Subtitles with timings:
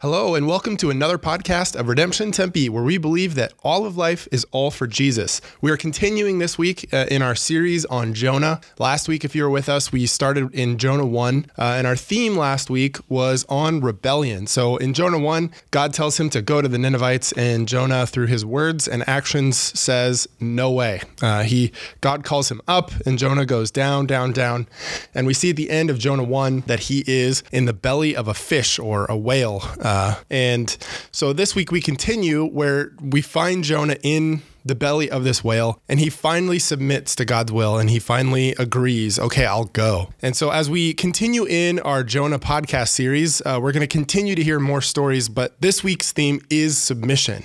[0.00, 3.96] Hello, and welcome to another podcast of Redemption Tempe, where we believe that all of
[3.96, 5.40] life is all for Jesus.
[5.62, 8.60] We are continuing this week uh, in our series on Jonah.
[8.78, 11.96] Last week, if you were with us, we started in Jonah 1, uh, and our
[11.96, 14.46] theme last week was on rebellion.
[14.46, 18.26] So in Jonah 1, God tells him to go to the Ninevites, and Jonah, through
[18.26, 21.00] his words and actions, says, No way.
[21.22, 24.68] Uh, he God calls him up, and Jonah goes down, down, down.
[25.14, 28.14] And we see at the end of Jonah 1 that he is in the belly
[28.14, 29.62] of a fish or a whale.
[29.86, 30.76] Uh, and
[31.12, 35.80] so this week we continue where we find Jonah in the belly of this whale
[35.88, 40.12] and he finally submits to God's will and he finally agrees, okay, I'll go.
[40.22, 44.34] And so as we continue in our Jonah podcast series, uh, we're going to continue
[44.34, 47.44] to hear more stories, but this week's theme is submission.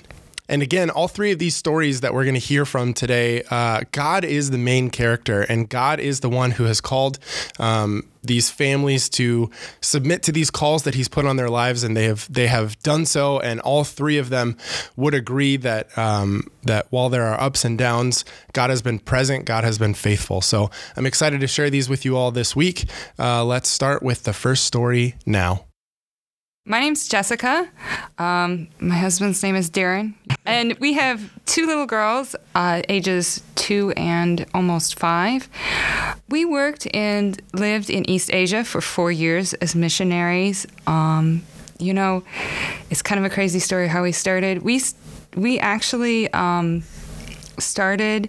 [0.52, 3.84] And again, all three of these stories that we're going to hear from today, uh,
[3.94, 7.20] God is the main character, and God is the one who has called
[7.58, 11.96] um, these families to submit to these calls that He's put on their lives, and
[11.96, 13.40] they have they have done so.
[13.40, 14.58] And all three of them
[14.98, 19.46] would agree that um, that while there are ups and downs, God has been present,
[19.46, 20.42] God has been faithful.
[20.42, 22.90] So I'm excited to share these with you all this week.
[23.18, 25.64] Uh, let's start with the first story now.
[26.64, 27.68] My name's Jessica.
[28.20, 30.14] Um, my husband's name is Daryn.
[30.46, 35.50] And we have two little girls, uh, ages two and almost five.
[36.30, 40.68] We worked and lived in East Asia for four years as missionaries.
[40.86, 41.42] Um,
[41.80, 42.24] you know,
[42.92, 44.62] it's kind of a crazy story how we started.
[44.62, 44.82] We,
[45.36, 46.32] we actually.
[46.32, 46.84] Um,
[47.60, 48.28] started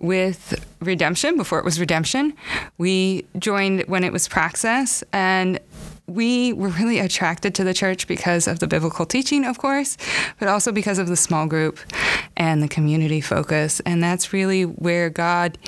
[0.00, 2.32] with redemption before it was redemption.
[2.76, 5.60] We joined when it was praxis, and
[6.06, 9.96] we were really attracted to the church because of the biblical teaching, of course,
[10.38, 11.78] but also because of the small group
[12.36, 13.80] and the community focus.
[13.80, 15.58] And that's really where God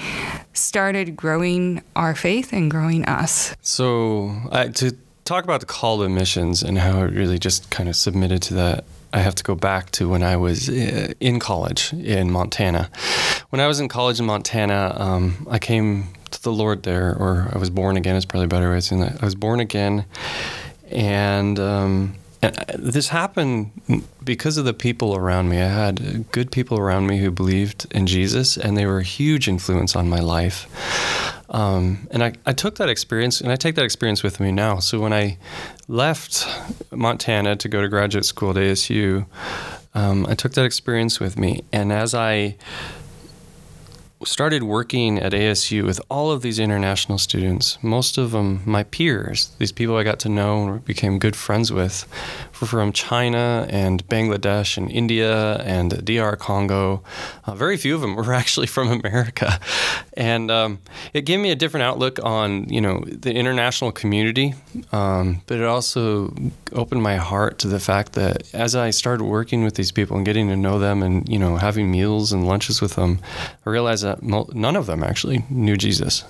[0.52, 3.56] started growing our faith and growing us.
[3.62, 7.88] So, uh, to talk about the call to missions and how it really just kind
[7.88, 8.84] of submitted to that.
[9.12, 12.90] I have to go back to when I was uh, in college in Montana.
[13.50, 17.50] When I was in college in Montana, um, I came to the Lord there, or
[17.52, 18.16] I was born again.
[18.16, 19.22] Is probably a better way of saying that.
[19.22, 20.04] I was born again,
[20.90, 25.58] and, um, and this happened because of the people around me.
[25.58, 29.48] I had good people around me who believed in Jesus, and they were a huge
[29.48, 30.68] influence on my life.
[31.48, 34.78] Um, and I, I took that experience, and I take that experience with me now.
[34.78, 35.38] So when I
[35.88, 36.46] left
[36.90, 39.26] Montana to go to graduate school at ASU,
[39.94, 42.56] um, I took that experience with me, and as I
[44.24, 49.50] started working at ASU with all of these international students, most of them my peers,
[49.58, 52.06] these people I got to know and became good friends with,
[52.64, 57.02] from China and Bangladesh and India and DR Congo.
[57.44, 59.60] Uh, very few of them were actually from America,
[60.14, 60.78] and um,
[61.12, 64.54] it gave me a different outlook on you know the international community,
[64.92, 66.34] um, but it also
[66.72, 70.24] opened my heart to the fact that as I started working with these people and
[70.24, 73.20] getting to know them and you know having meals and lunches with them,
[73.66, 76.24] I realized that none of them actually knew Jesus.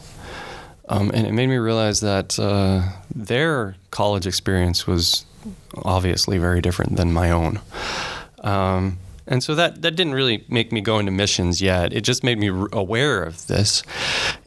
[0.88, 2.82] Um, and it made me realize that uh,
[3.12, 5.24] their college experience was
[5.84, 7.60] obviously very different than my own.
[8.40, 8.98] Um,
[9.28, 11.92] and so that, that didn't really make me go into missions yet.
[11.92, 13.82] It just made me aware of this.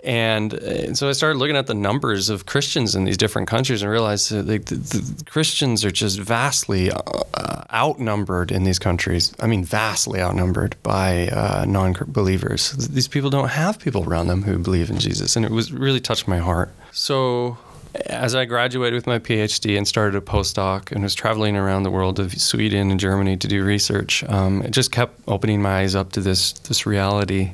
[0.06, 3.82] And, uh, so I started looking at the numbers of Christians in these different countries
[3.82, 9.34] and realized that the, the Christians are just vastly uh, outnumbered in these countries.
[9.42, 12.72] I mean, vastly outnumbered by uh, non believers.
[12.72, 15.36] These people don't have people around them who believe in Jesus.
[15.36, 16.72] And it was really touched my heart.
[16.92, 17.58] So
[18.06, 21.92] as I graduated with my PhD and started a postdoc and was traveling around the
[21.92, 25.96] world of Sweden and Germany to do research, um, it just kept opening my eyes
[25.96, 27.54] up to this this reality.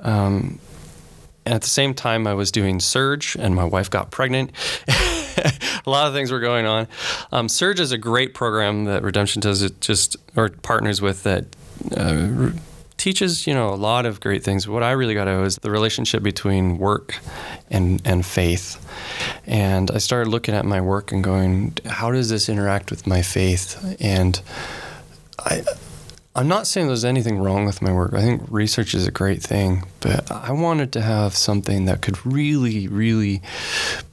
[0.00, 0.58] Um,
[1.46, 4.50] at the same time, I was doing Surge, and my wife got pregnant.
[4.88, 6.88] a lot of things were going on.
[7.32, 9.62] Um, Surge is a great program that Redemption does.
[9.62, 11.44] It just or partners with that.
[11.94, 12.50] Uh,
[13.04, 14.66] teaches you know a lot of great things.
[14.66, 17.20] What I really got out is the relationship between work
[17.70, 18.80] and and faith.
[19.46, 23.20] And I started looking at my work and going, how does this interact with my
[23.20, 23.68] faith?
[24.00, 24.40] And
[25.38, 25.62] I
[26.36, 28.12] I'm not saying there's anything wrong with my work.
[28.12, 32.26] I think research is a great thing, but I wanted to have something that could
[32.26, 33.40] really, really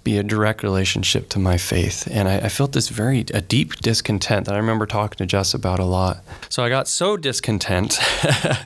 [0.03, 2.07] be a direct relationship to my faith.
[2.11, 5.55] And I, I, felt this very, a deep discontent that I remember talking to Jess
[5.55, 6.23] about a lot.
[6.49, 7.97] So I got so discontent.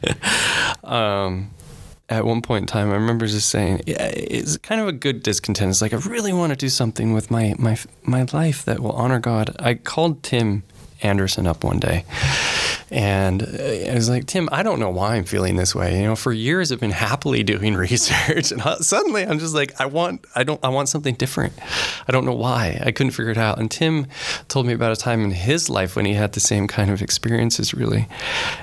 [0.83, 1.51] um,
[2.09, 5.69] at one point in time, I remember just saying, it's kind of a good discontent.
[5.69, 8.91] It's like, I really want to do something with my, my, my life that will
[8.91, 9.55] honor God.
[9.59, 10.63] I called Tim
[11.01, 12.03] Anderson up one day
[12.91, 15.99] And uh, I was like, Tim, I don't know why I'm feeling this way.
[15.99, 19.85] You know, for years I've been happily doing research, and suddenly I'm just like, I
[19.85, 21.53] want, I don't, I want something different.
[22.07, 22.79] I don't know why.
[22.83, 23.59] I couldn't figure it out.
[23.59, 24.07] And Tim
[24.47, 27.01] told me about a time in his life when he had the same kind of
[27.01, 28.07] experiences, really.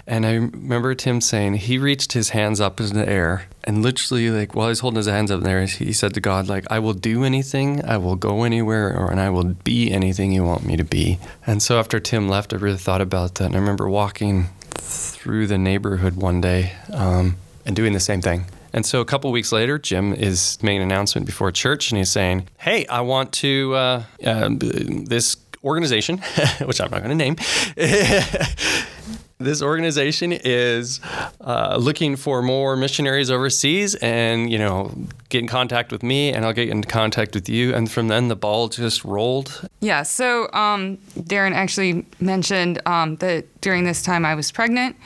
[0.07, 4.31] And I remember Tim saying he reached his hands up in the air and literally
[4.31, 6.95] like while he's holding his hands up there he said to god like i will
[6.95, 7.85] do anything.
[7.85, 11.19] I will go anywhere or and i will be anything you want me to be.
[11.47, 13.47] And so after tim left i really thought about that.
[13.47, 18.47] And i remember walking through the neighborhood one day um, and doing the same thing.
[18.73, 22.11] And so a couple weeks later, Jim is making an announcement before church, and he's
[22.11, 26.19] saying, "Hey, I want to uh, uh, this organization,
[26.65, 27.37] which I'm not going to name."
[29.43, 31.01] this organization is
[31.41, 34.95] uh, looking for more missionaries overseas and you know
[35.29, 37.75] get in contact with me and i'll get in contact with you.
[37.75, 39.69] And from then the ball just rolled.
[39.81, 40.03] Yeah.
[40.03, 44.97] So um, Daryn actually mentioned um, that during this time i was pregnant.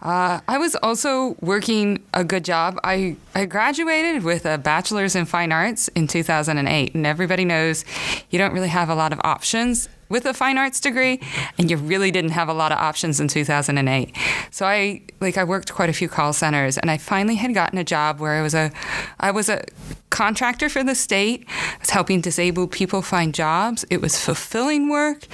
[0.00, 2.78] Uh, i was also working a good job.
[2.84, 7.84] I, I graduated with a bachelor's in fine arts in 2008 and everybody knows
[8.30, 11.18] you don't really have a lot of options with a fine arts degree,
[11.58, 14.14] and you really didn't have a lot of options in 2008.
[14.50, 17.78] So I like I worked quite a few call centers, and I finally had gotten
[17.78, 18.70] a job where I was a
[19.18, 19.64] I was a
[20.10, 21.46] contractor for the state.
[21.48, 23.84] I was helping disabled people find jobs.
[23.90, 25.26] It was fulfilling work.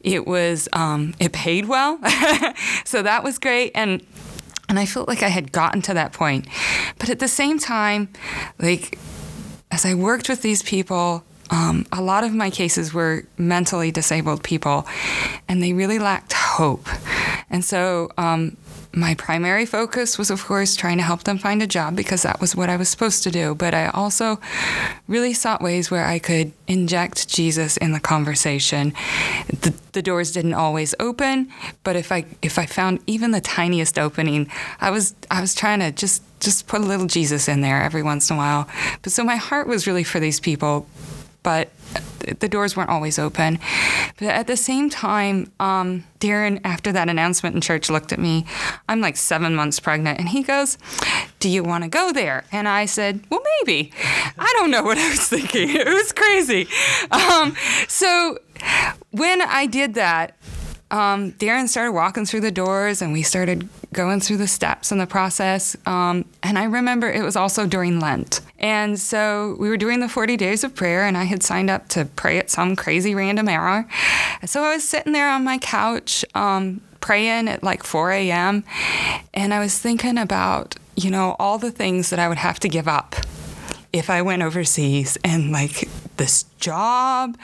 [0.00, 2.00] It was um, it paid well,
[2.84, 4.04] so that was great, and
[4.68, 6.48] and I felt like I had gotten to that point.
[6.98, 8.08] But at the same time,
[8.58, 8.98] like
[9.70, 14.42] as I worked with these people, um, a lot of my cases were mentally disabled
[14.42, 14.86] people,
[15.48, 16.88] and they really lacked hope.
[17.50, 18.56] And so, um,
[18.94, 22.40] my primary focus was, of course, trying to help them find a job because that
[22.40, 23.54] was what I was supposed to do.
[23.54, 24.38] But I also
[25.08, 28.92] really sought ways where I could inject Jesus in the conversation.
[29.48, 31.50] The, the doors didn't always open,
[31.84, 34.50] but if I if I found even the tiniest opening,
[34.80, 38.02] I was I was trying to just just put a little Jesus in there every
[38.02, 38.68] once in a while.
[39.02, 40.86] But so my heart was really for these people
[41.42, 41.70] but
[42.38, 43.58] the doors weren't always open.
[44.18, 48.46] But at the same time, um, Daryn, after that announcement in church, looked at me.
[48.88, 50.78] I'm like seven months pregnant, and he goes,
[51.40, 52.44] Do you want to go there?
[52.52, 53.92] And I said, Well, maybe.
[54.38, 55.70] I don't know what I was thinking.
[55.82, 56.68] It was crazy.
[57.10, 57.56] Um,
[57.88, 58.38] so
[59.10, 60.36] when I did that,
[60.90, 64.98] um, Daryn started walking through the doors and we started going through the steps in
[64.98, 65.76] the process.
[65.86, 68.40] Um, and I remember it was also during Lent.
[68.58, 71.88] And so we were doing the 40 days of prayer, and I had signed up
[71.88, 73.86] to pray at some crazy random hour.
[74.46, 78.64] So I was sitting there on my couch um, praying at like 4 a.m.,
[79.34, 82.68] and I was thinking about, you know, all the things that I would have to
[82.68, 83.16] give up
[83.92, 87.36] if I went overseas and like this job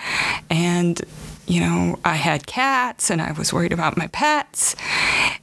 [0.49, 1.01] and
[1.49, 4.77] you know, I had cats and I was worried about my pets.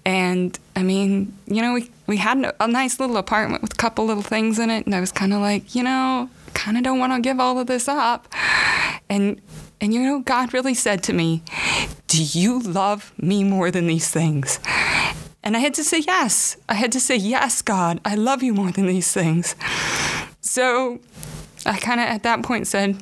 [0.06, 4.06] And I mean, you know, we, we had a nice little apartment with a couple
[4.06, 4.86] little things in it.
[4.86, 7.60] And I was kind of like, you know, kind of don't want to give all
[7.60, 8.28] of this up.
[9.10, 9.42] And,
[9.82, 11.44] and, you know, God really said to me,
[12.08, 14.60] Do you love me more than these things?
[15.44, 16.58] And I had to say yes.
[16.70, 19.56] I had to say, Yes, God, I love you more than these things.
[20.42, 21.00] So
[21.66, 22.98] I kind of at that point said,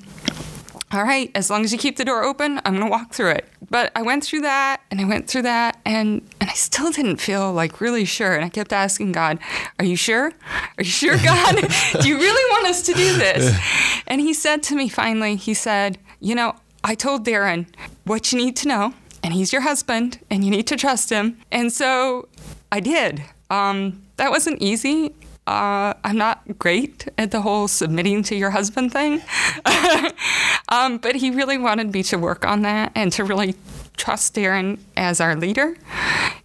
[0.93, 3.31] all right, as long as you keep the door open, I'm going to walk through
[3.31, 3.49] it.
[3.69, 7.17] But I went through that and I went through that and and I still didn't
[7.17, 8.35] feel like really sure.
[8.35, 9.39] And I kept asking God,
[9.79, 10.31] "Are you sure?
[10.77, 11.55] Are you sure, God?
[12.01, 13.57] do you really want us to do this?"
[14.05, 17.65] And he said to me finally, he said, "You know, I told Daryn
[18.03, 21.37] what you need to know, and he's your husband, and you need to trust him."
[21.51, 22.27] And so
[22.71, 23.23] I did.
[23.49, 25.13] Um, that wasn't easy
[25.45, 29.21] uh, I'm not great at the whole submitting to your husband thing.
[30.73, 33.53] um, but he really wanted me to work on that and to really
[33.95, 35.77] trust Daryn as our leader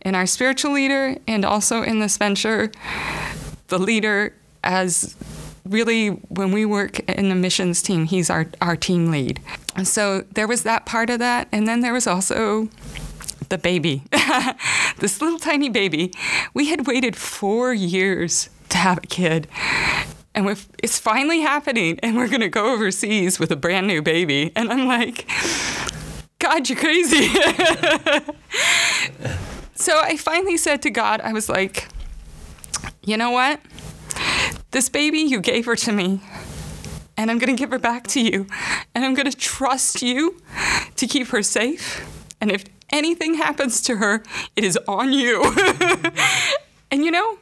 [0.02, 2.70] and our spiritual leader, and also in this venture,
[3.68, 5.16] the leader as
[5.64, 9.40] really when we work in the missions team, he's our, our team lead.
[9.84, 11.48] So there was that part of that.
[11.50, 12.68] And then there was also
[13.48, 14.02] the baby,
[14.98, 16.12] this little tiny baby.
[16.52, 19.48] We had waited four years to have a kid.
[20.38, 20.46] And
[20.84, 24.52] it's finally happening, and we're gonna go overseas with a brand new baby.
[24.54, 25.28] And I'm like,
[26.38, 27.26] God, you're crazy.
[29.74, 31.88] so I finally said to God, I was like,
[33.02, 33.60] you know what?
[34.70, 36.20] This baby, you gave her to me,
[37.16, 38.46] and I'm gonna give her back to you.
[38.94, 40.40] And I'm gonna trust you
[40.94, 42.08] to keep her safe.
[42.40, 44.22] And if anything happens to her,
[44.54, 45.52] it is on you.
[46.92, 47.38] and you know,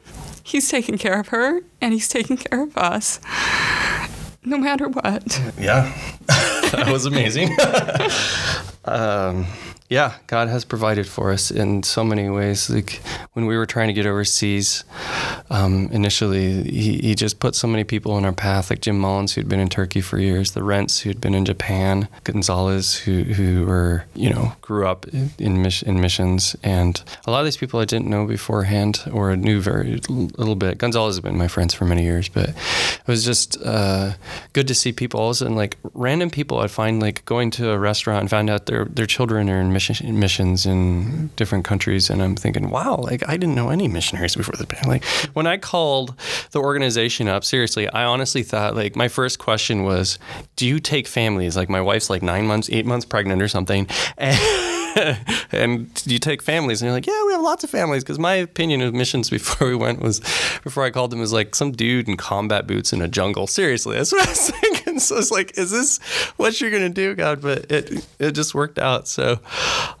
[0.47, 3.19] he's taking care of her and he's taking care of us
[4.45, 5.41] no matter what.
[5.59, 5.93] Yeah,
[6.27, 7.49] that was amazing.
[8.85, 9.45] um,
[9.89, 12.69] yeah, God has provided for us in so many ways.
[12.69, 13.01] Like
[13.33, 14.83] when we were trying to get overseas,
[15.49, 19.33] um, initially he, he just put so many people in our path, like Jim Mullins,
[19.33, 23.65] who'd been in Turkey for years, the Rents, who'd been in Japan, Gonzalez, who who
[23.65, 27.85] were you know grew up in in missions, and a lot of these people I
[27.85, 30.79] didn't know beforehand or knew very little bit.
[30.79, 34.15] Gonzalez has been my friends for many years, but it was just uh,
[34.51, 35.21] good to see people.
[35.21, 38.29] All of a sudden, like random people, I'd find like going to a restaurant and
[38.29, 42.69] find out their their children are in mission, missions in different countries, and I'm thinking,
[42.69, 45.03] wow, like I didn't know any missionaries before the pandemic.
[45.03, 46.15] Like when I called
[46.51, 50.17] the organization up, seriously, I honestly thought like my first question was,
[50.55, 51.55] do you take families?
[51.55, 55.19] Like my wife's like nine months, eight months pregnant or something, and
[55.51, 58.03] and you take families, and you're like, yeah, we have lots of families.
[58.03, 60.19] Because my opinion of missions before we went was,
[60.63, 63.45] before I called them, was like some dude in combat boots in a jungle.
[63.45, 64.66] Seriously, that's what I was thinking.
[65.07, 65.99] So it's like, is this
[66.37, 67.41] what you're gonna do, God?
[67.41, 69.07] But it it just worked out.
[69.07, 69.39] So.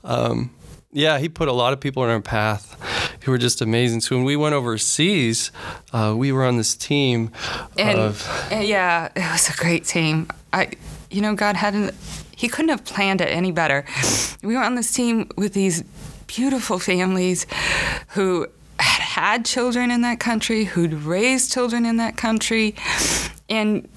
[0.03, 0.51] Um,
[0.93, 2.75] yeah, he put a lot of people in our path
[3.21, 4.01] who were just amazing.
[4.01, 5.51] So when we went overseas,
[5.93, 7.31] uh, we were on this team
[7.77, 10.27] And of uh, yeah, it was a great team.
[10.53, 10.71] I,
[11.11, 11.93] you know, God hadn't,
[12.35, 13.85] He couldn't have planned it any better.
[14.41, 15.83] We were on this team with these
[16.25, 17.45] beautiful families
[18.09, 18.47] who
[18.79, 22.75] had had children in that country, who'd raised children in that country,
[23.49, 23.87] and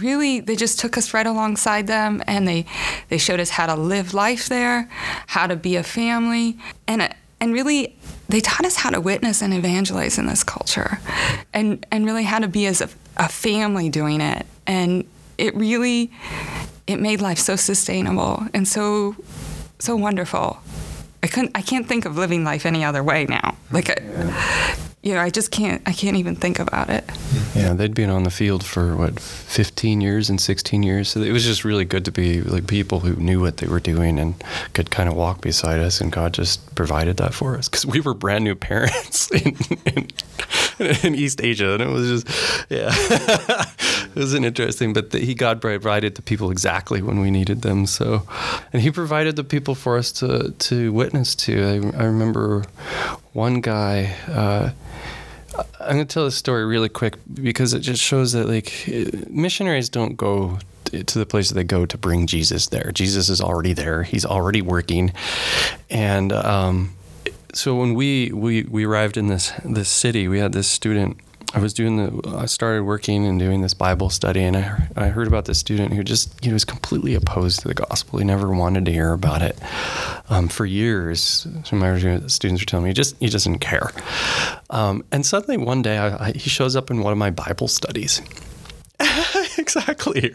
[0.00, 2.64] really they just took us right alongside them and they
[3.08, 4.88] they showed us how to live life there
[5.26, 7.96] how to be a family and and really
[8.28, 11.00] they taught us how to witness and evangelize in this culture
[11.52, 14.46] and and really how to be as a, a family doing it.
[14.66, 15.04] And
[15.36, 16.12] it really
[16.86, 19.16] it made life so sustainable and so
[19.78, 20.58] so wonderful.
[21.22, 23.56] I couldn't i can't think of living life any other way now.
[23.72, 27.04] Like I, you know i just can't i can't even think about it
[27.54, 31.08] Yeah, they'd been on the field for what 15 years and 16 years.
[31.08, 33.80] So it was just really good to be like people who knew what they were
[33.80, 34.34] doing and
[34.72, 36.00] could kind of walk beside us.
[36.00, 40.08] And God just provided that for us because we were brand new parents in, in,
[41.02, 44.92] in East Asia, and it was just yeah, it was an interesting.
[44.92, 47.86] But the, he God provided the people exactly when we needed them.
[47.86, 48.22] So,
[48.72, 51.52] and He provided the people for us to to witness to.
[51.96, 52.64] I, I remember
[53.32, 54.14] one guy.
[54.28, 54.70] Uh,
[55.80, 58.72] I'm to tell this story really quick because it just shows that like
[59.28, 62.90] missionaries don't go to the place they go to bring Jesus there.
[62.92, 64.02] Jesus is already there.
[64.02, 65.12] He's already working,
[65.88, 66.94] and um,
[67.52, 71.18] so when we, we we arrived in this this city, we had this student.
[71.52, 72.36] I was doing the.
[72.36, 75.92] I started working and doing this Bible study, and I, I heard about this student
[75.92, 78.20] who just he was completely opposed to the gospel.
[78.20, 79.58] He never wanted to hear about it
[80.28, 81.46] um, for years.
[81.64, 83.90] Some of my students were telling me he just he didn't care.
[84.70, 87.66] Um, and suddenly one day, I, I, he shows up in one of my Bible
[87.66, 88.22] studies.
[89.58, 90.30] exactly.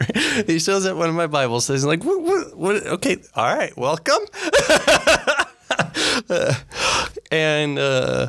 [0.46, 1.84] He shows up in one of my Bible studies.
[1.84, 2.86] And like, what, what, what?
[2.86, 4.18] Okay, all right, welcome.
[7.40, 8.28] and uh,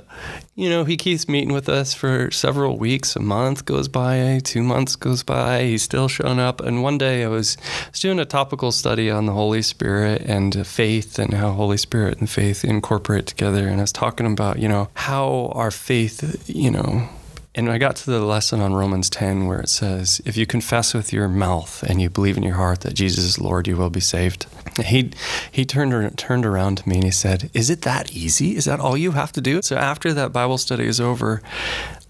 [0.55, 3.15] you know he keeps meeting with us for several weeks.
[3.15, 5.63] A month goes by two months goes by.
[5.63, 6.61] He's still showing up.
[6.61, 10.21] And one day i was, I was doing a topical study on the holy spirit
[10.21, 13.67] and faith and how holy spirit and faith incorporate together.
[13.67, 17.09] And i was talking about you know how our faith you know
[17.57, 20.93] and I got to the lesson on Romans 10 where it says, If you confess
[20.93, 23.89] with your mouth and you believe in your heart that Jesus is Lord, you will
[23.89, 24.45] be saved.
[24.85, 25.09] He,
[25.51, 28.55] he turned, turned around to me and he said, Is it that easy?
[28.55, 29.63] Is that all you have to do?
[29.63, 31.41] So after that Bible study is over,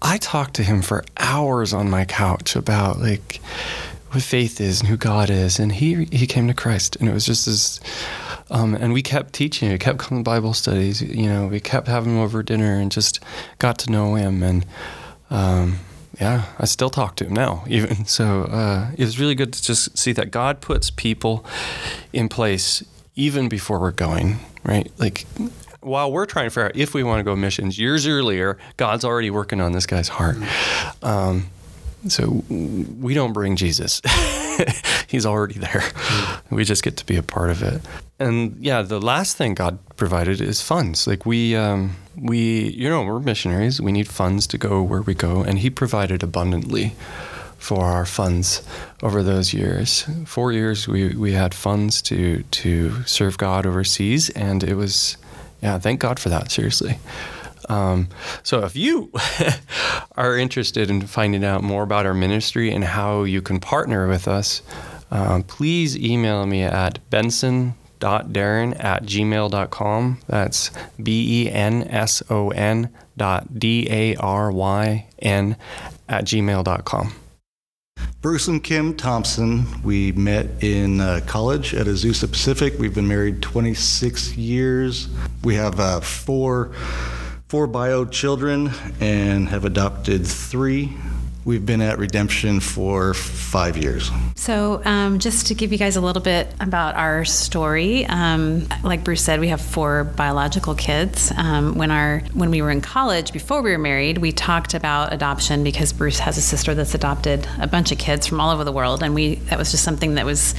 [0.02, 3.40] I talked to him for hours on my couch about like
[4.10, 5.58] what faith is and who God is.
[5.58, 6.96] And he, he came to Christ.
[6.96, 7.80] And it was just this.
[8.50, 9.70] Um, and we kept teaching.
[9.70, 11.00] We kept coming to Bible studies.
[11.00, 13.20] You know, we kept having him over dinner and just
[13.58, 14.42] got to know him.
[14.42, 14.66] And
[15.30, 15.78] um,
[16.20, 18.04] yeah, I still talk to him now, even.
[18.06, 21.44] So uh, it was really good to just see that God puts people
[22.12, 22.82] in place
[23.14, 24.90] even before we're going, right?
[24.98, 25.26] Like
[25.80, 29.04] while we're trying to figure out if we want to go missions, years earlier, God's
[29.04, 30.36] already working on this guy's heart.
[31.02, 31.48] Um,
[32.06, 34.00] so we don't bring Jesus.
[35.08, 35.82] He's already there.
[36.50, 37.82] We just get to be a part of it.
[38.18, 41.06] And yeah, the last thing God provided is funds.
[41.06, 43.80] Like we, um, we, you know, we're missionaries.
[43.80, 46.94] We need funds to go where we go, and He provided abundantly
[47.58, 48.62] for our funds
[49.02, 50.06] over those years.
[50.24, 55.16] Four years, we we had funds to to serve God overseas, and it was,
[55.62, 56.50] yeah, thank God for that.
[56.50, 56.98] Seriously.
[57.68, 58.08] Um,
[58.42, 59.12] so if you
[60.16, 64.26] are interested in finding out more about our ministry and how you can partner with
[64.26, 64.62] us,
[65.10, 70.18] um, please email me at benson.daryn at gmail.com.
[70.26, 70.70] That's
[71.02, 75.56] B E N S O N dot D A R Y N
[76.08, 77.12] at gmail.com.
[78.20, 79.64] Bruce and Kim Thompson.
[79.82, 82.74] We met in uh, college at Azusa Pacific.
[82.78, 85.08] We've been married 26 years.
[85.44, 86.72] We have uh, four
[87.48, 90.94] four bio children and have adopted three.
[91.48, 94.10] We've been at Redemption for five years.
[94.34, 99.02] So, um, just to give you guys a little bit about our story, um, like
[99.02, 101.32] Bruce said, we have four biological kids.
[101.38, 105.14] Um, when our when we were in college, before we were married, we talked about
[105.14, 108.62] adoption because Bruce has a sister that's adopted a bunch of kids from all over
[108.62, 110.54] the world, and we that was just something that was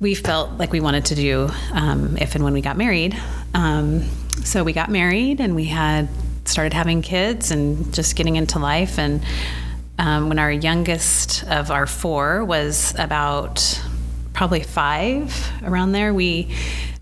[0.00, 3.16] we felt like we wanted to do um, if and when we got married.
[3.54, 4.02] Um,
[4.42, 6.08] so we got married, and we had
[6.44, 9.22] started having kids and just getting into life and
[9.98, 13.82] um, when our youngest of our four was about
[14.32, 16.54] probably five, around there, we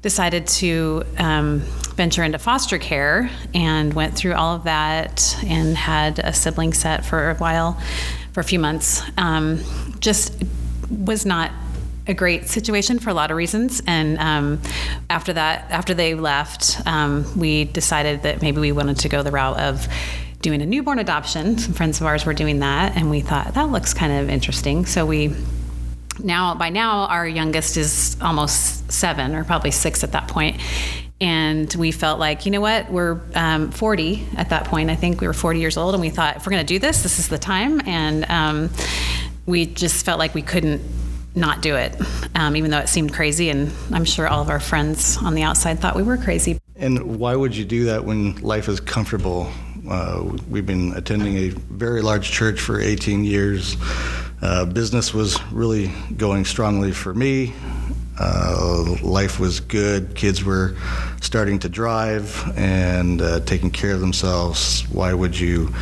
[0.02, 1.60] decided to um,
[1.94, 7.04] venture into foster care and went through all of that and had a sibling set
[7.04, 7.78] for a while,
[8.32, 9.02] for a few months.
[9.18, 9.60] Um,
[10.00, 10.42] just
[10.88, 11.50] was not
[12.06, 13.82] a great situation for a lot of reasons.
[13.86, 14.62] And um,
[15.10, 19.32] after that, after they left, um, we decided that maybe we wanted to go the
[19.32, 19.88] route of
[20.40, 21.58] doing a newborn adoption.
[21.58, 24.86] Some friends of ours were doing that, and we thought that looks kind of interesting.
[24.86, 25.34] So we
[26.18, 30.60] now by now our youngest is almost seven or probably six at that point.
[31.18, 32.90] And we felt like you know what?
[32.90, 34.90] We're um, 40 at that point.
[34.90, 36.78] I think we were 40 years old and we thought if we're going to do
[36.78, 37.80] this this is the time.
[37.86, 38.70] And um,
[39.46, 40.82] we just felt like we couldn't
[41.34, 41.94] not do it
[42.34, 43.50] um, even though it seemed crazy.
[43.50, 46.58] And i'm sure all of our friends on the outside thought we were crazy.
[46.76, 49.50] And why would you do that when life is comfortable
[49.88, 53.76] uh, we've been attending a very large church for 18 years.
[54.42, 57.52] Uh, business was really going strongly for me.
[58.18, 60.14] Uh, life was good.
[60.14, 60.76] Kids were
[61.20, 64.82] starting to drive and uh, taking care of themselves.
[64.90, 65.74] Why would you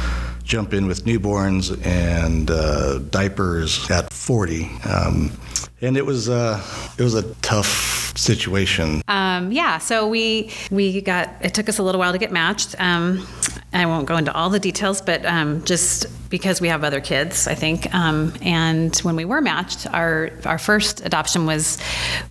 [0.43, 4.71] jump in with newborns and uh, diapers at 40?
[4.85, 5.33] Um,
[5.81, 6.63] and it was uh,
[6.99, 9.03] it was a tough situation.
[9.09, 12.75] Um, yeah, so we we got it took us a little while to get matched.
[12.79, 13.27] Um,
[13.73, 17.49] I won't go into all the details, but um, just because we have other kids,
[17.49, 17.93] I think.
[17.93, 21.79] Um, and when we were matched, our our first adoption was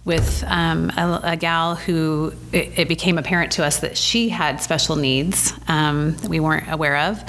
[0.05, 4.61] with um, a, a, gal who it, it, became apparent to us that she had
[4.61, 7.23] special needs um, that we weren't aware of.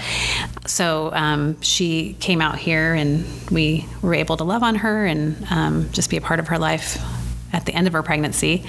[0.66, 6.08] So she came out here, and we were able to love on her and just
[6.08, 6.98] be a part of her life
[7.54, 8.64] at the end of her pregnancy.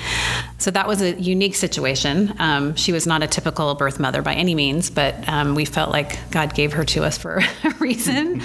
[0.59, 2.33] So that was a unique situation.
[2.39, 5.89] Um, she was not a typical birth mother by any means, but um, we felt
[5.91, 8.41] like God gave her to us for a reason.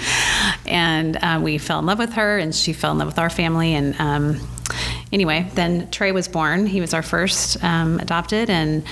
[0.65, 3.29] and uh, we fell in love with her, and she fell in love with our
[3.29, 3.73] family.
[3.73, 4.47] And um,
[5.11, 6.65] anyway, then Trey was born.
[6.65, 8.49] He was our first um, adopted.
[8.49, 8.83] And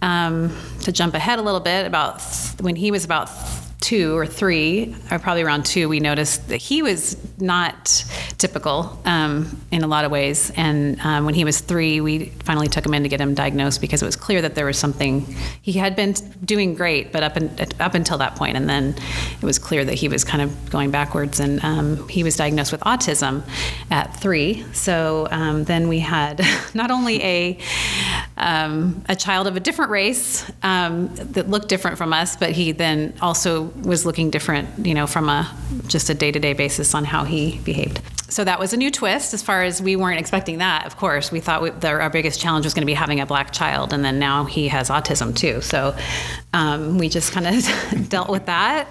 [0.00, 3.30] um, to jump ahead a little bit, about th- when he was about
[3.80, 8.04] two or three, or probably around two, we noticed that he was not
[8.38, 10.52] typical um, in a lot of ways.
[10.56, 13.80] And um, when he was three, we finally took him in to get him diagnosed
[13.80, 15.26] because it was clear that there was something.
[15.62, 18.94] He had been doing great, but up in, up until that point, and then
[19.40, 21.40] it was clear that he was kind of going backwards.
[21.40, 23.42] And um, he was diagnosed with autism
[23.90, 24.64] at three.
[24.72, 26.40] So um, then we had
[26.74, 27.58] not only a
[28.36, 32.72] um, a child of a different race um, that looked different from us, but he
[32.72, 35.52] then also was looking different, you know, from a
[35.86, 38.00] just a day to day basis on how he behaved.
[38.34, 40.86] So that was a new twist as far as we weren't expecting that.
[40.86, 43.26] Of course, we thought we, the, our biggest challenge was going to be having a
[43.26, 45.60] black child, and then now he has autism too.
[45.60, 45.96] So
[46.52, 48.88] um, we just kind of dealt with that.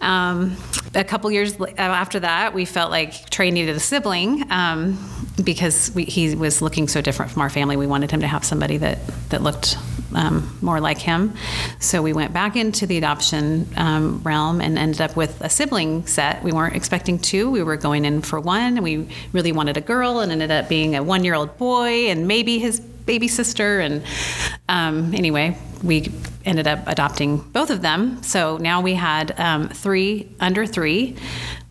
[0.00, 0.56] Um,
[0.94, 4.96] a couple years after that, we felt like Trey needed a sibling um,
[5.42, 7.76] because we, he was looking so different from our family.
[7.76, 9.76] We wanted him to have somebody that that looked
[10.14, 11.34] um, more like him.
[11.80, 16.06] So we went back into the adoption um, realm and ended up with a sibling
[16.06, 16.42] set.
[16.42, 18.67] We weren't expecting two, we were going in for one.
[18.76, 22.08] And we really wanted a girl and ended up being a one year old boy
[22.08, 23.80] and maybe his baby sister.
[23.80, 24.04] And
[24.68, 26.12] um, anyway, we
[26.44, 28.22] ended up adopting both of them.
[28.22, 31.16] So now we had um, three under three.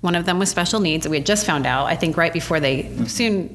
[0.02, 1.08] One of them was special needs.
[1.08, 3.50] We had just found out, I think, right before they, soon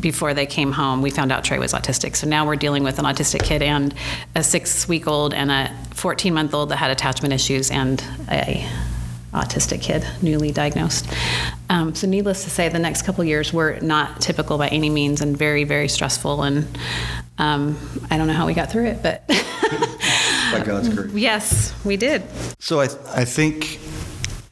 [0.00, 2.16] before they came home, we found out Trey was autistic.
[2.16, 3.94] So now we're dealing with an autistic kid and
[4.34, 8.68] a six week old and a 14 month old that had attachment issues and a
[9.34, 11.06] autistic kid, newly diagnosed.
[11.68, 15.20] Um, so, needless to say, the next couple years were not typical by any means
[15.20, 16.42] and very, very stressful.
[16.42, 16.66] And
[17.38, 17.78] um,
[18.10, 19.26] I don't know how we got through it, but.
[19.28, 21.12] by God's grace.
[21.14, 22.22] Yes, we did.
[22.58, 23.80] So, I, I think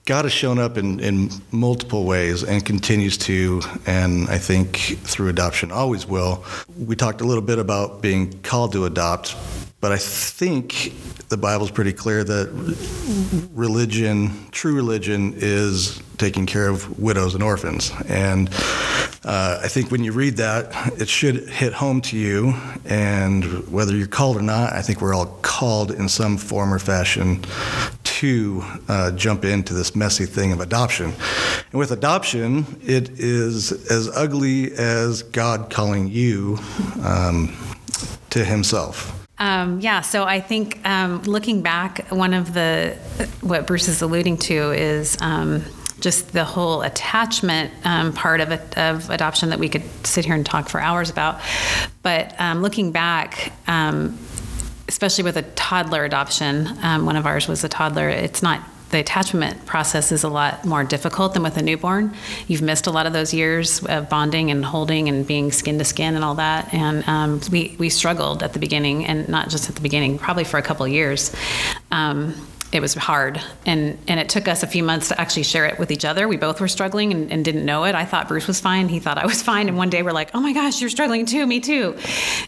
[0.05, 5.29] God has shown up in, in multiple ways and continues to, and I think through
[5.29, 6.45] adoption always will.
[6.77, 9.37] We talked a little bit about being called to adopt,
[9.83, 10.93] but I think
[11.29, 17.91] the Bible's pretty clear that religion, true religion, is taking care of widows and orphans.
[18.09, 18.49] And
[19.25, 22.55] uh, I think when you read that, it should hit home to you.
[22.85, 26.79] And whether you're called or not, I think we're all called in some form or
[26.79, 27.43] fashion
[28.05, 31.07] to uh, jump into this messy thing of adoption.
[31.73, 36.61] And with adoption, it is as ugly as God calling you
[37.03, 37.57] um,
[38.31, 39.22] to Himself.
[39.43, 42.97] Um, yeah, so I think um, looking back, one of the
[43.41, 45.65] what Bruce is alluding to is um,
[45.99, 50.47] just the whole attachment um, part of of adoption that we could sit here and
[50.47, 51.41] talk for hours about.
[52.05, 54.17] But um, looking back, um,
[54.87, 56.67] especially with a toddler adoption,
[57.05, 58.09] one of ours was a toddler.
[58.09, 62.15] It's not the attachment process is a lot more difficult than with a newborn.
[62.47, 65.85] You've missed a lot of those years of bonding and holding and being skin to
[65.85, 66.73] skin and all that.
[66.73, 70.45] And um, we, we struggled at the beginning, and not just at the beginning, probably
[70.45, 71.35] for a couple years.
[71.91, 72.35] Um,
[72.73, 73.41] it was hard.
[73.67, 76.27] And and it took us a few months to actually share it with each other.
[76.27, 77.95] We both were struggling and, and, didn't know it.
[77.95, 78.89] I thought bruce was fine.
[78.89, 79.69] He thought i was fine.
[79.69, 81.47] And one day we're like oh my gosh you're struggling too.
[81.47, 81.97] Me too.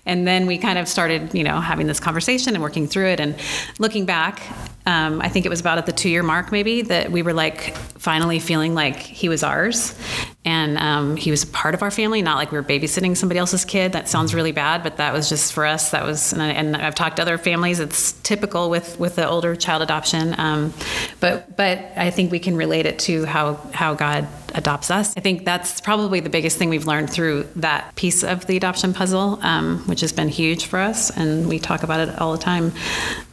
[0.07, 3.21] And then we kind of started you know having this conversation and working through it.
[3.21, 3.37] And
[3.79, 4.41] looking back
[4.87, 7.33] um, I think it was about at the two year mark, maybe, that we were
[7.33, 9.99] like finally feeling like he was ours.
[10.45, 13.39] And um, he was a part of our family, not like we were babysitting somebody
[13.39, 13.93] else's kid.
[13.93, 15.91] That sounds really bad, but that was just for us.
[15.91, 17.81] That was, and, I, and I've talked to other families.
[17.81, 20.35] It's typical with with the older child adoption.
[20.39, 20.75] Um,
[21.21, 25.17] but but I think we can relate it to how how God adopts us.
[25.17, 28.95] I think that's probably the biggest thing we've learned through that piece of the adoption
[28.95, 32.39] puzzle, um, which has been huge for us, and we talk about it all the
[32.39, 32.73] time.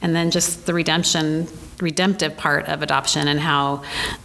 [0.01, 1.47] And then just the redemption
[1.81, 3.83] redemptive part of adoption and how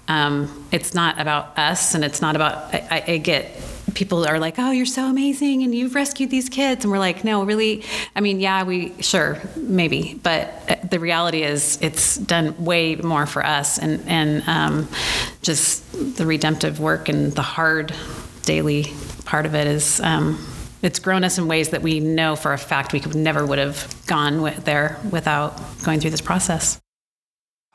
[0.09, 3.51] um, it's not about us and it's not about I, I, get
[3.95, 6.85] people are like oh you're so amazing and you've rescued these kids.
[6.85, 11.42] And we're like no really i mean yeah we sure maybe but uh, the reality
[11.42, 14.88] is it's done way more for us and and um,
[15.42, 17.95] just the redemptive work and the hard
[18.42, 18.87] daily
[19.25, 20.38] part of it is um,
[20.83, 23.59] it's grown us in ways that we know for a fact we could never would
[23.59, 26.81] have gone with there without going through this process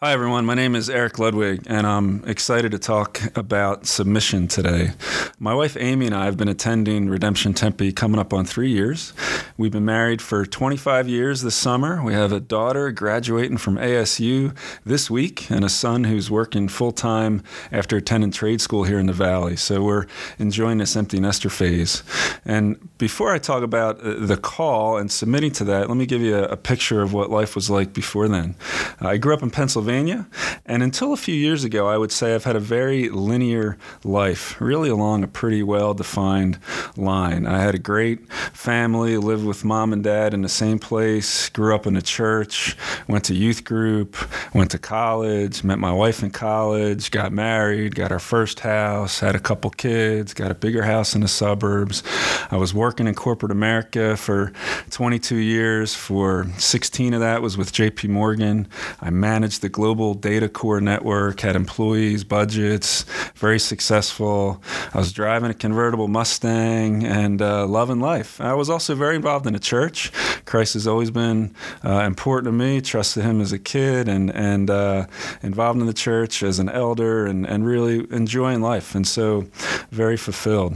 [0.03, 0.47] Hi, everyone.
[0.47, 4.93] My name is Eric Ludwig, and I'm excited to talk about submission today.
[5.37, 9.13] My wife Amy and I have been attending Redemption Tempe coming up on three years.
[9.57, 12.03] We've been married for 25 years this summer.
[12.03, 16.91] We have a daughter graduating from ASU this week and a son who's working full
[16.91, 19.55] time after attending trade school here in the Valley.
[19.55, 20.07] So we're
[20.39, 22.01] enjoying this empty nester phase.
[22.43, 26.21] And before I talk about uh, the call and submitting to that, let me give
[26.21, 28.55] you a, a picture of what life was like before then.
[28.99, 29.90] I grew up in Pennsylvania.
[29.91, 30.25] Pennsylvania.
[30.65, 34.59] And until a few years ago, I would say I've had a very linear life,
[34.61, 36.59] really along a pretty well defined
[36.95, 37.45] line.
[37.45, 41.75] I had a great family, lived with mom and dad in the same place, grew
[41.75, 42.77] up in a church,
[43.07, 44.15] went to youth group,
[44.53, 49.35] went to college, met my wife in college, got married, got our first house, had
[49.35, 52.01] a couple kids, got a bigger house in the suburbs.
[52.49, 54.53] I was working in corporate America for
[54.91, 55.93] 22 years.
[55.95, 58.67] For 16 of that was with JP Morgan.
[59.01, 64.61] I managed the global data core network, had employees, budgets, very successful.
[64.93, 68.39] I was driving a convertible Mustang and uh, loving life.
[68.39, 70.11] I was also very involved in a church.
[70.45, 72.79] Christ has always been uh, important to me.
[72.79, 75.07] Trusted him as a kid and and uh,
[75.41, 78.93] involved in the church as an elder and, and really enjoying life.
[78.93, 79.47] And so
[79.89, 80.75] very fulfilled.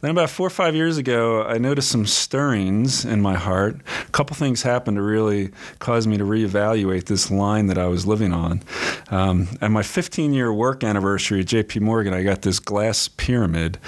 [0.00, 3.76] Then about four or five years ago, I noticed some stirrings in my heart.
[4.06, 8.06] A couple things happened to really cause me to reevaluate this line that I was
[8.06, 8.62] living on on.
[9.10, 13.78] Um, at my 15 year work anniversary at JP Morgan, I got this glass pyramid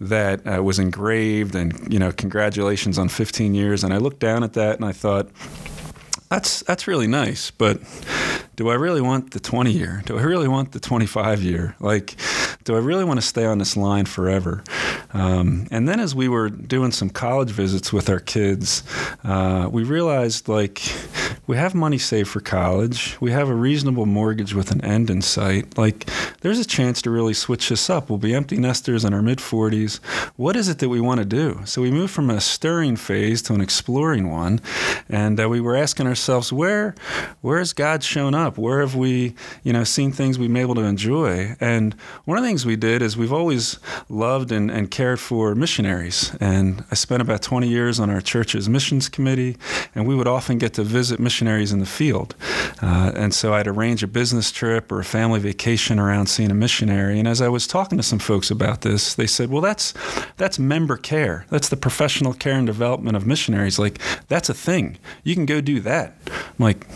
[0.00, 3.84] that uh, was engraved, and, you know, congratulations on 15 years.
[3.84, 5.28] And I looked down at that and I thought,
[6.28, 7.80] that's that's really nice, but
[8.56, 10.02] do I really want the 20 year?
[10.06, 11.76] Do I really want the 25 year?
[11.78, 12.16] Like,
[12.66, 14.62] do I really want to stay on this line forever?
[15.14, 18.82] Um, and then as we were doing some college visits with our kids,
[19.22, 20.82] uh, we realized like
[21.46, 23.16] we have money saved for college.
[23.20, 25.78] We have a reasonable mortgage with an end in sight.
[25.78, 28.10] Like, there's a chance to really switch this up.
[28.10, 29.98] We'll be empty nesters in our mid 40s.
[30.36, 31.60] What is it that we want to do?
[31.64, 34.60] So we moved from a stirring phase to an exploring one,
[35.08, 36.96] and uh, we were asking ourselves, where,
[37.42, 38.58] where has God shown up?
[38.58, 41.54] Where have we, you know, seen things we've been able to enjoy?
[41.60, 45.54] And one of the things we did is we've always loved and, and cared for
[45.54, 46.34] missionaries.
[46.40, 49.56] And I spent about 20 years on our church's missions committee,
[49.94, 52.34] and we would often get to visit missionaries in the field.
[52.80, 56.54] Uh, and so I'd arrange a business trip or a family vacation around seeing a
[56.54, 57.18] missionary.
[57.18, 59.92] And as I was talking to some folks about this, they said, "Well, that's
[60.36, 61.46] that's member care.
[61.50, 63.78] That's the professional care and development of missionaries.
[63.78, 64.98] Like that's a thing.
[65.24, 66.86] You can go do that." I'm like,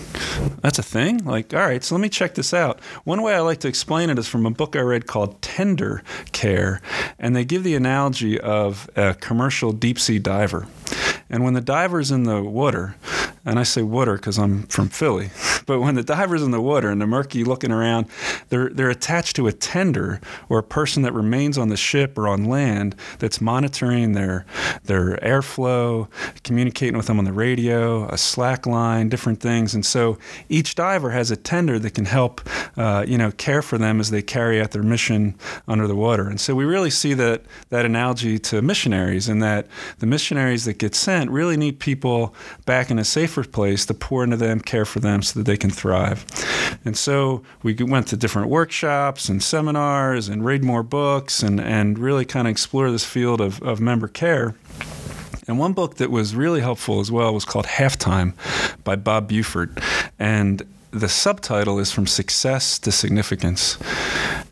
[0.62, 1.24] "That's a thing?
[1.24, 4.10] Like, all right, so let me check this out." One way I like to explain
[4.10, 6.80] it is from a book I read called Tender Care,
[7.18, 10.68] and they give the analogy of a commercial deep sea diver.
[11.28, 12.94] And when the diver's in the water,
[13.44, 15.30] and I say water because I'm from Philly,
[15.66, 18.06] but when the diver's in the water and the murky looking around,
[18.48, 22.28] they're, they're attached to a tender or a person that remains on the ship or
[22.28, 24.44] on land that's monitoring their,
[24.84, 26.08] their airflow,
[26.44, 29.74] communicating with them on the radio, a slack line, different things.
[29.74, 32.40] And so each diver has a tender that can help,
[32.76, 35.34] uh, you know, care for them as they carry out their mission
[35.66, 36.28] under the water.
[36.28, 39.66] And so we really see that, that analogy to missionaries and that
[39.98, 42.34] the missionaries that get sent really need people
[42.66, 45.56] back in a safer place to pour into them, care for them so that they
[45.56, 46.24] can thrive.
[46.84, 51.98] And so we went to different workshops and seminars and read more books and, and
[51.98, 54.54] really kind of explore this field of, of member care.
[55.46, 58.34] And one book that was really helpful as well was called Halftime
[58.84, 59.82] by Bob Buford.
[60.18, 63.78] And the subtitle is From Success to Significance.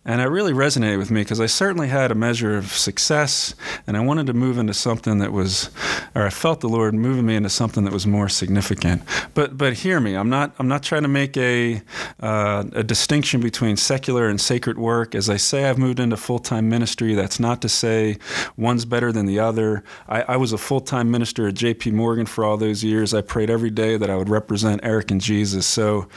[0.08, 3.54] And it really resonated with me because I certainly had a measure of success
[3.86, 5.68] and I wanted to move into something that was,
[6.14, 9.02] or I felt the Lord moving me into something that was more significant.
[9.34, 11.82] But, but hear me, I'm not, I'm not trying to make a,
[12.20, 15.14] uh, a distinction between secular and sacred work.
[15.14, 17.12] As I say, I've moved into full time ministry.
[17.12, 18.16] That's not to say
[18.56, 19.84] one's better than the other.
[20.08, 23.12] I, I was a full time minister at JP Morgan for all those years.
[23.12, 25.66] I prayed every day that I would represent Eric and Jesus.
[25.66, 26.08] So,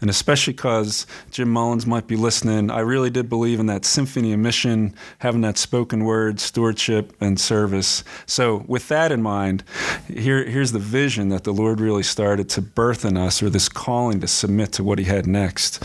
[0.00, 4.32] and especially because Jim Mullins might be listening, I really did believe in that symphony
[4.32, 8.04] of mission, having that spoken word, stewardship, and service.
[8.26, 9.64] So, with that in mind,
[10.06, 13.68] here, here's the vision that the Lord really started to birth in us, or this
[13.68, 15.82] calling to submit to what He had next.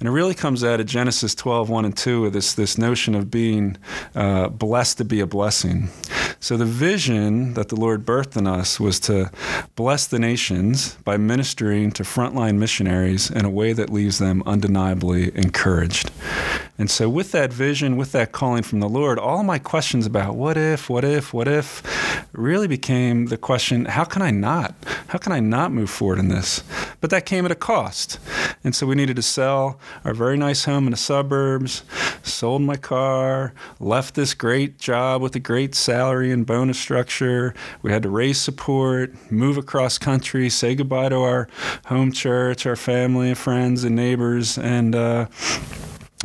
[0.00, 3.14] And it really comes out of Genesis 12, 1 and 2, with this, this notion
[3.14, 3.76] of being
[4.14, 5.90] uh, blessed to be a blessing.
[6.40, 9.30] So, the vision that the Lord birthed in us was to
[9.76, 15.36] bless the nations by ministering to frontline missionaries in a way that leaves them undeniably
[15.36, 16.10] encouraged.
[16.78, 20.36] And so, with that vision, with that calling from the Lord, all my questions about
[20.36, 21.82] what if, what if, what if
[22.32, 24.76] really became the question how can I not?
[25.08, 26.62] How can I not move forward in this?
[27.00, 28.20] But that came at a cost.
[28.62, 31.82] And so, we needed to sell our very nice home in the suburbs,
[32.22, 37.54] sold my car, left this great job with a great salary and bonus structure.
[37.82, 41.48] We had to raise support, move across country, say goodbye to our
[41.86, 44.56] home church, our family, friends, and neighbors.
[44.58, 45.26] And, uh,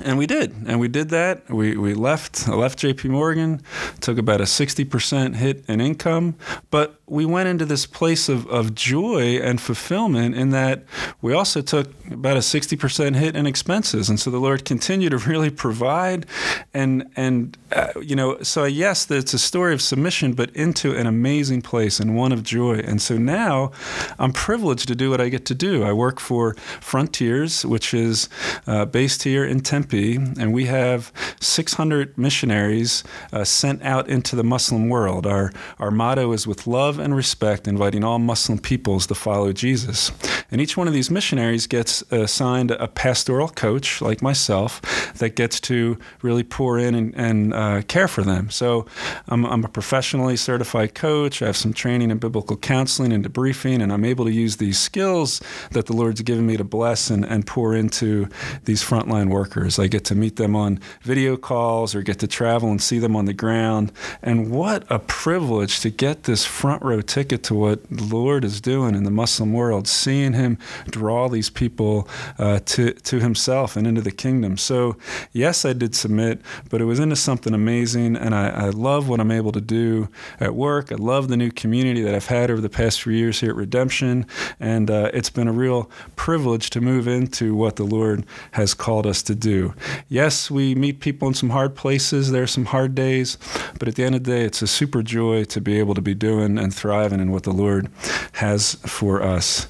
[0.02, 1.48] and we did, and we did that.
[1.50, 2.48] We, we left.
[2.48, 3.10] Left J.P.
[3.10, 3.62] Morgan,
[4.02, 6.36] took about a sixty percent hit in income,
[6.72, 10.84] but we went into this place of, of joy and fulfillment in that
[11.22, 15.12] we also took about a sixty percent hit in expenses, and so the Lord continued
[15.12, 16.26] to really provide,
[16.74, 21.06] and and uh, you know, so yes, it's a story of submission, but into an
[21.06, 22.80] amazing place and one of joy.
[22.80, 23.72] And so now,
[24.18, 25.84] I'm privileged to do what I get to do.
[25.84, 28.28] I work for Frontiers, which is
[28.66, 29.83] uh, based here in Tempe.
[29.92, 35.26] And we have 600 missionaries uh, sent out into the Muslim world.
[35.26, 40.12] Our, our motto is with love and respect, inviting all Muslim peoples to follow Jesus.
[40.52, 44.82] And each one of these missionaries gets assigned a pastoral coach, like myself,
[45.16, 48.50] that gets to really pour in and, and uh, care for them.
[48.50, 48.86] So
[49.28, 51.42] I'm, I'm a professionally certified coach.
[51.42, 54.78] I have some training in biblical counseling and debriefing, and I'm able to use these
[54.78, 55.42] skills
[55.72, 58.28] that the Lord's given me to bless and, and pour into
[58.66, 59.73] these frontline workers.
[59.80, 63.16] I get to meet them on video calls or get to travel and see them
[63.16, 63.92] on the ground.
[64.22, 68.60] And what a privilege to get this front row ticket to what the Lord is
[68.62, 70.58] doing in the Muslim world, seeing Him
[70.90, 72.08] draw these people
[72.38, 74.58] uh, to, to Himself and into the kingdom.
[74.58, 74.98] So,
[75.32, 78.16] yes, I did submit, but it was into something amazing.
[78.16, 80.10] And I, I love what I'm able to do
[80.40, 80.92] at work.
[80.92, 83.56] I love the new community that I've had over the past few years here at
[83.56, 84.26] Redemption.
[84.60, 89.08] And uh, it's been a real privilege to move into what the Lord has called
[89.08, 89.63] us to do.
[90.10, 92.32] Yes, we meet people in some hard places.
[92.32, 93.38] There are some hard days,
[93.80, 96.02] but at the end of the day, it's a super joy to be able to
[96.02, 97.90] be doing and thriving in what the Lord
[98.34, 99.68] has for us.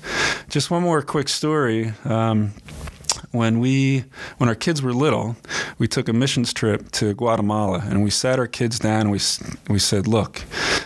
[0.49, 1.93] Just one more quick story.
[2.06, 2.53] Um,
[3.34, 4.06] when we
[4.38, 5.36] when our kids were little,
[5.80, 9.19] we took a missions trip to Guatemala and we sat our kids down and we
[9.69, 10.43] we said, "Look,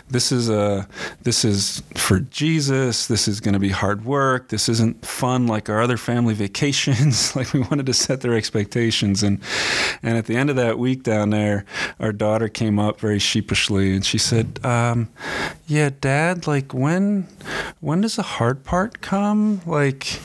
[0.09, 0.87] this is a
[1.23, 3.07] this is for Jesus.
[3.07, 4.47] This is going to be hard work.
[4.47, 7.35] This isn't fun like our other family vacations.
[7.35, 9.41] like we wanted to set their expectations and
[10.01, 11.65] and at the end of that week down there,
[11.99, 15.09] our daughter came up very sheepishly and she said, um,
[15.67, 17.27] "Yeah, Dad, like when
[17.81, 19.61] when does the hard part come?
[19.65, 20.21] Like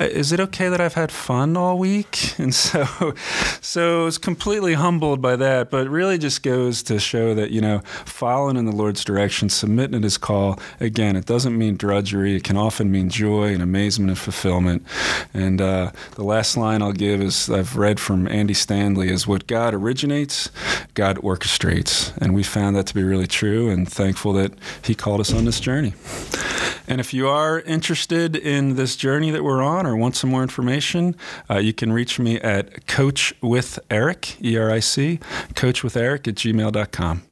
[0.00, 2.34] is it okay that I've had fun all week?
[2.38, 3.14] And so,
[3.60, 7.60] so I was completely humbled by that, but really just goes to show that, you
[7.60, 12.36] know, following in the Lord's direction, submitting to his call, again, it doesn't mean drudgery.
[12.36, 14.86] It can often mean joy and amazement and fulfillment.
[15.34, 19.48] And uh, the last line I'll give is I've read from Andy Stanley is what
[19.48, 20.50] God originates,
[20.94, 22.16] God orchestrates.
[22.18, 25.44] And we found that to be really true and thankful that he called us on
[25.44, 25.94] this journey.
[26.86, 30.42] And if you are interested in this journey that we're on or want some more
[30.42, 31.16] information,
[31.50, 35.18] uh, you can reach me at Coach with Eric, E R I C,
[35.54, 37.22] Coach with Eric at gmail.com.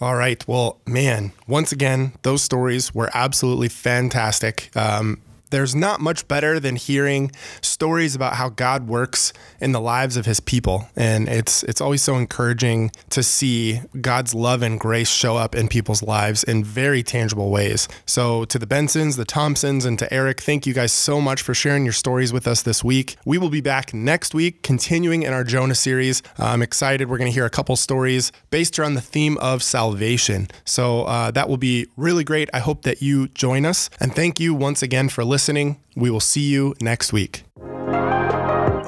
[0.00, 0.46] All right.
[0.48, 4.70] Well, man, once again, those stories were absolutely fantastic.
[4.76, 10.16] Um, there's not much better than hearing stories about how God works in the lives
[10.16, 10.88] of his people.
[10.96, 15.68] And it's it's always so encouraging to see God's love and grace show up in
[15.68, 17.86] people's lives in very tangible ways.
[18.06, 21.54] So to the Bensons, the Thompsons, and to Eric, thank you guys so much for
[21.54, 23.16] sharing your stories with us this week.
[23.26, 26.22] We will be back next week, continuing in our Jonah series.
[26.38, 27.10] I'm excited.
[27.10, 30.48] We're going to hear a couple stories based around the theme of salvation.
[30.64, 32.48] So uh, that will be really great.
[32.54, 33.90] I hope that you join us.
[34.00, 35.80] And thank you once again for listening listening.
[35.96, 37.42] We will see you next week.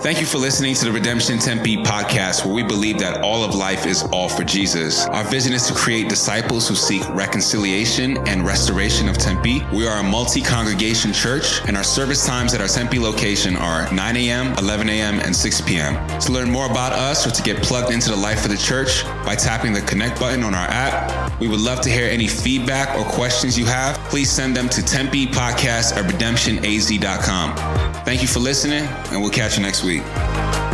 [0.05, 3.55] Thank you for listening to the Redemption Tempe podcast, where we believe that all of
[3.55, 5.07] life is all for Jesus.
[5.07, 9.65] Our vision is to create disciples who seek reconciliation and restoration of Tempe.
[9.73, 13.91] We are a multi congregation church, and our service times at our Tempe location are
[13.95, 16.21] 9 a.m., 11 a.m., and 6 p.m.
[16.21, 19.05] To learn more about us or to get plugged into the life of the church
[19.25, 22.95] by tapping the connect button on our app, we would love to hear any feedback
[22.99, 23.97] or questions you have.
[24.11, 27.55] Please send them to Tempe Podcast at redemptionaz.com.
[28.05, 30.74] Thank you for listening, and we'll catch you next week Tennessee.